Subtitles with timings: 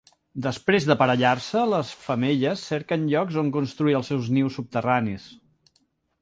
[0.43, 5.29] Després d'aparellar-se les femelles cerquen llocs on construir els seus nius subterranis.